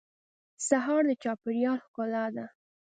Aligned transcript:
سهار 0.67 1.03
د 1.09 1.11
چاپېریال 1.23 1.77
ښکلا 1.85 2.25
ده. 2.35 2.45